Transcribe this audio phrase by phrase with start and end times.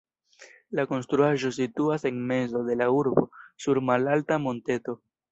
[0.77, 3.25] La konstruaĵo situas en mezo de la urbo
[3.67, 4.97] sur malalta monteto.